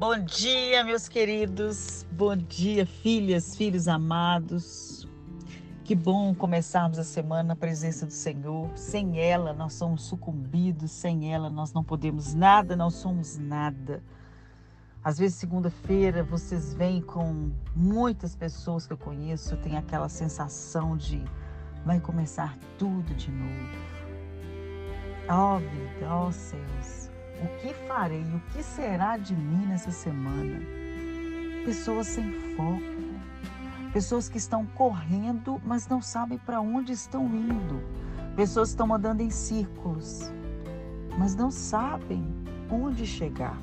[0.00, 2.06] Bom dia, meus queridos.
[2.10, 5.06] Bom dia, filhas, filhos amados.
[5.84, 8.70] Que bom começarmos a semana na presença do Senhor.
[8.78, 10.90] Sem ela, nós somos sucumbidos.
[10.90, 14.02] Sem ela, nós não podemos nada, não somos nada.
[15.04, 21.22] Às vezes, segunda-feira, vocês vêm com muitas pessoas que eu conheço, tem aquela sensação de
[21.84, 23.68] vai começar tudo de novo.
[25.28, 27.09] Ó oh, vida, ó oh, céus.
[27.42, 28.22] O que farei?
[28.22, 30.60] O que será de mim nessa semana?
[31.64, 32.82] Pessoas sem foco,
[33.92, 37.82] pessoas que estão correndo, mas não sabem para onde estão indo,
[38.36, 40.30] pessoas que estão andando em círculos,
[41.18, 42.24] mas não sabem
[42.70, 43.58] onde chegar.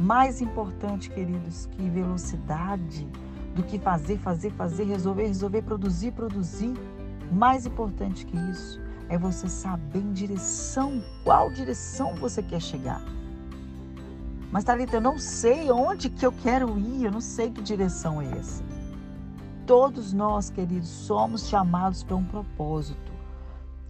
[0.00, 3.06] Mais importante, queridos, que velocidade,
[3.54, 6.72] do que fazer, fazer, fazer, resolver, resolver, produzir, produzir.
[7.30, 8.81] Mais importante que isso
[9.12, 13.02] é você saber em direção, qual direção você quer chegar.
[14.50, 18.22] Mas, Thalita, eu não sei onde que eu quero ir, eu não sei que direção
[18.22, 18.64] é essa.
[19.66, 23.12] Todos nós, queridos, somos chamados para um propósito.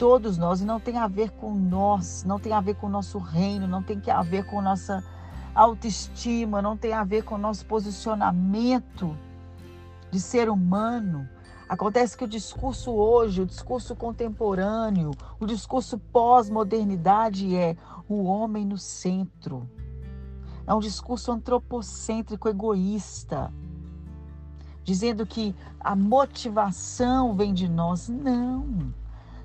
[0.00, 2.90] Todos nós, e não tem a ver com nós, não tem a ver com o
[2.90, 5.00] nosso reino, não tem a ver com nossa
[5.54, 9.16] autoestima, não tem a ver com o nosso posicionamento
[10.10, 11.28] de ser humano.
[11.68, 18.76] Acontece que o discurso hoje, o discurso contemporâneo, o discurso pós-modernidade é o homem no
[18.76, 19.68] centro.
[20.66, 23.52] É um discurso antropocêntrico, egoísta,
[24.82, 28.08] dizendo que a motivação vem de nós.
[28.08, 28.92] Não,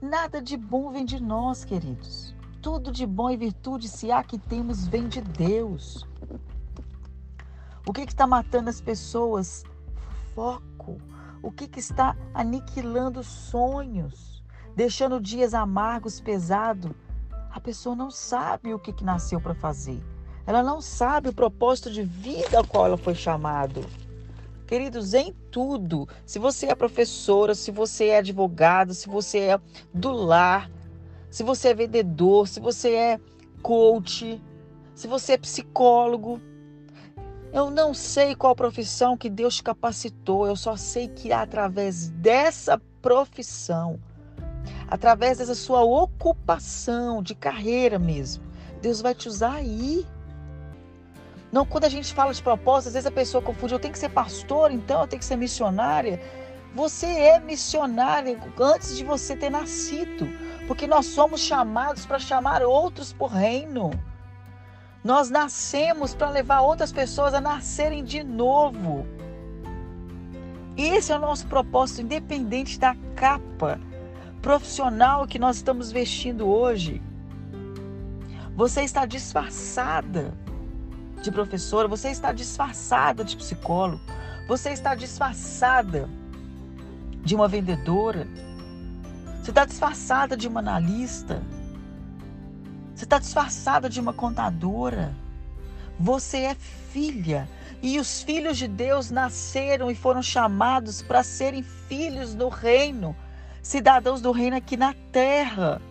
[0.00, 2.34] nada de bom vem de nós, queridos.
[2.60, 6.06] Tudo de bom e virtude, se há que temos, vem de Deus.
[7.86, 9.64] O que está matando as pessoas?
[10.34, 10.98] Foco
[11.42, 14.42] o que, que está aniquilando sonhos,
[14.76, 16.92] deixando dias amargos, pesados.
[17.50, 20.02] A pessoa não sabe o que, que nasceu para fazer.
[20.46, 23.84] Ela não sabe o propósito de vida ao qual ela foi chamado.
[24.66, 29.60] Queridos, em tudo, se você é professora, se você é advogado, se você é
[29.92, 30.70] do lar,
[31.30, 33.20] se você é vendedor, se você é
[33.62, 34.40] coach,
[34.94, 36.40] se você é psicólogo,
[37.52, 44.00] eu não sei qual profissão que Deus capacitou, eu só sei que através dessa profissão,
[44.88, 48.42] através dessa sua ocupação de carreira mesmo,
[48.80, 50.06] Deus vai te usar aí.
[51.52, 53.98] Não, quando a gente fala de propósito, às vezes a pessoa confunde, eu tenho que
[53.98, 56.18] ser pastor, então eu tenho que ser missionária.
[56.74, 60.26] Você é missionária antes de você ter nascido,
[60.66, 63.90] porque nós somos chamados para chamar outros por reino.
[65.04, 69.04] Nós nascemos para levar outras pessoas a nascerem de novo.
[70.76, 73.80] Esse é o nosso propósito, independente da capa
[74.40, 77.02] profissional que nós estamos vestindo hoje.
[78.56, 80.32] Você está disfarçada
[81.20, 84.02] de professora, você está disfarçada de psicólogo,
[84.46, 86.08] você está disfarçada
[87.24, 88.26] de uma vendedora,
[89.40, 91.42] você está disfarçada de uma analista.
[93.02, 95.12] Você está disfarçada de uma contadora.
[95.98, 97.48] Você é filha.
[97.82, 103.16] E os filhos de Deus nasceram e foram chamados para serem filhos do reino,
[103.60, 105.82] cidadãos do reino aqui na terra.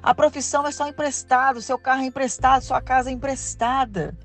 [0.00, 4.16] A profissão é só emprestado, seu carro é emprestado, sua casa é emprestada.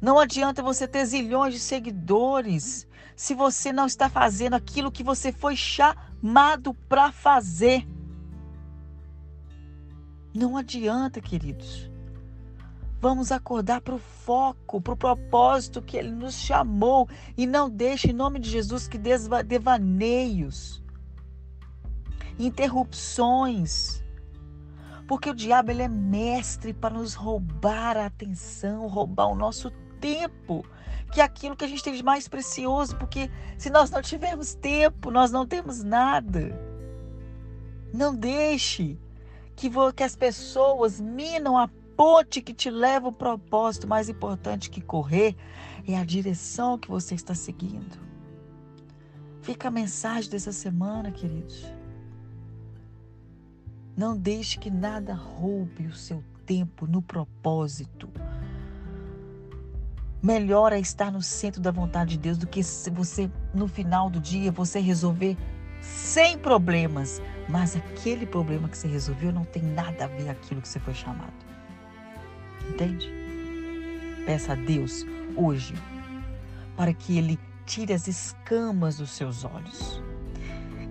[0.00, 5.30] Não adianta você ter zilhões de seguidores se você não está fazendo aquilo que você
[5.30, 7.86] foi chamado para fazer.
[10.38, 11.90] Não adianta, queridos.
[13.00, 18.10] Vamos acordar para o foco, para o propósito que Ele nos chamou e não deixe,
[18.10, 20.80] em nome de Jesus, que devaneios,
[22.38, 24.00] interrupções,
[25.08, 30.64] porque o diabo ele é mestre para nos roubar a atenção, roubar o nosso tempo,
[31.12, 34.54] que é aquilo que a gente tem de mais precioso, porque se nós não tivermos
[34.54, 36.56] tempo, nós não temos nada.
[37.92, 38.96] Não deixe
[39.58, 44.80] que, que as pessoas minam a ponte que te leva ao propósito mais importante que
[44.80, 45.34] correr
[45.86, 47.98] é a direção que você está seguindo.
[49.42, 51.66] Fica a mensagem dessa semana, queridos.
[53.96, 58.08] Não deixe que nada roube o seu tempo no propósito.
[60.22, 64.08] Melhor é estar no centro da vontade de Deus do que se você, no final
[64.08, 65.36] do dia, você resolver
[65.80, 70.62] sem problemas, mas aquele problema que você resolveu não tem nada a ver com aquilo
[70.62, 71.32] que você foi chamado.
[72.68, 73.10] Entende?
[74.26, 75.74] Peça a Deus hoje
[76.76, 80.02] para que Ele tire as escamas dos seus olhos.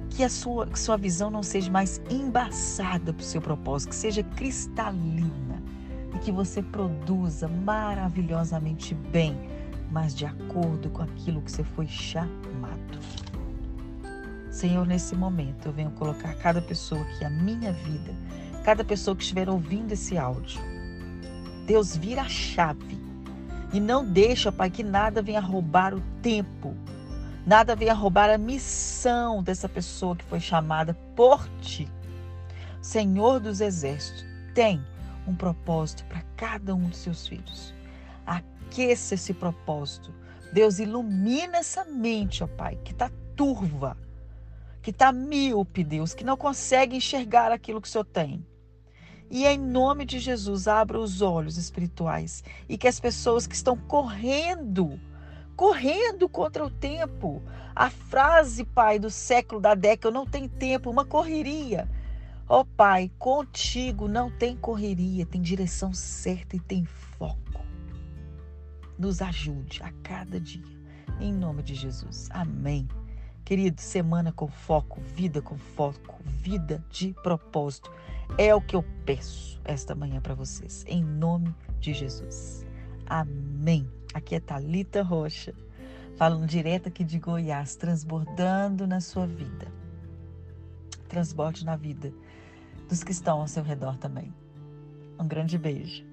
[0.09, 3.95] Que a sua, que sua visão não seja mais embaçada para o seu propósito, que
[3.95, 5.61] seja cristalina
[6.15, 9.37] e que você produza maravilhosamente bem,
[9.91, 12.99] mas de acordo com aquilo que você foi chamado.
[14.57, 18.11] Senhor, nesse momento eu venho colocar cada pessoa aqui, a minha vida,
[18.63, 20.59] cada pessoa que estiver ouvindo esse áudio.
[21.67, 22.97] Deus vira a chave
[23.71, 26.75] e não deixa, Pai, que nada venha roubar o tempo,
[27.45, 31.87] nada venha roubar a missão dessa pessoa que foi chamada por Ti.
[32.81, 34.25] Senhor dos Exércitos,
[34.55, 34.83] tem
[35.27, 37.75] um propósito para cada um dos seus filhos.
[38.25, 40.11] Aqueça esse propósito.
[40.51, 43.95] Deus ilumina essa mente, ó Pai, que está turva
[44.87, 48.47] que está míope, Deus, que não consegue enxergar aquilo que o Senhor tem.
[49.29, 53.75] E em nome de Jesus, abra os olhos espirituais e que as pessoas que estão
[53.75, 54.97] correndo,
[55.57, 57.43] correndo contra o tempo,
[57.75, 61.89] a frase, Pai, do século, da década, não tem tempo, uma correria.
[62.47, 67.61] Ó oh, Pai, contigo não tem correria, tem direção certa e tem foco.
[68.97, 70.63] Nos ajude a cada dia.
[71.19, 72.29] Em nome de Jesus.
[72.31, 72.87] Amém.
[73.47, 77.89] Querido, semana com foco, vida com foco, vida de propósito.
[78.37, 82.65] É o que eu peço esta manhã para vocês, em nome de Jesus.
[83.05, 83.89] Amém.
[84.13, 85.55] Aqui é Talita Rocha,
[86.17, 89.71] falando direto aqui de Goiás, transbordando na sua vida.
[91.07, 92.11] Transborde na vida
[92.89, 94.33] dos que estão ao seu redor também.
[95.17, 96.03] Um grande beijo.